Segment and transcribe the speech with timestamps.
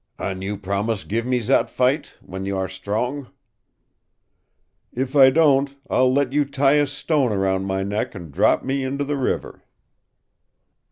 [0.17, 3.27] "An' you promise give me zat fight, w'en you are strong?"
[4.91, 8.83] "If I don't, I'll let you tie a stone around my neck and drop me
[8.83, 9.63] into the river."